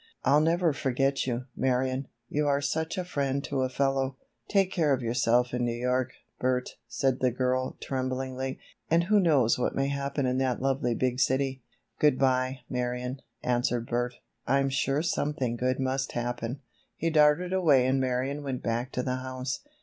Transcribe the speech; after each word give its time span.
I'll 0.23 0.41
never 0.41 0.73
forget 0.73 1.27
you, 1.27 1.45
Marion, 1.55 2.07
you 2.27 2.47
are 2.47 2.59
such 2.59 2.97
a 2.97 3.05
friend 3.05 3.43
to 3.43 3.61
a 3.61 3.69
fellow!" 3.69 4.17
"Take 4.47 4.71
care 4.71 4.93
of 4.95 5.03
yourself 5.03 5.53
in 5.53 5.63
New 5.63 5.75
York, 5.79 6.13
Bert," 6.39 6.77
said 6.87 7.19
the 7.19 7.29
girl, 7.29 7.77
tremblingly, 7.79 8.57
"and 8.89 9.03
who 9.03 9.19
knows 9.19 9.59
what 9.59 9.75
may 9.75 9.89
happen 9.89 10.25
in 10.25 10.39
that 10.39 10.59
lovely 10.59 10.95
big 10.95 11.19
city?" 11.19 11.61
"Good 11.99 12.17
by, 12.17 12.61
Marion," 12.67 13.21
answered 13.43 13.85
Bert, 13.85 14.15
"I'm 14.47 14.69
sure 14.69 15.03
something 15.03 15.55
good 15.55 15.79
must 15.79 16.13
happen." 16.13 16.61
He 16.95 17.11
darted 17.11 17.53
away 17.53 17.85
and 17.85 17.99
Marion 18.01 18.41
went 18.41 18.63
back 18.63 18.91
to 18.93 19.03
the 19.03 19.17
house. 19.17 19.59